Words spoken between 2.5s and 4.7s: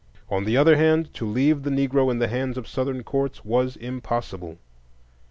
of Southern courts was impossible.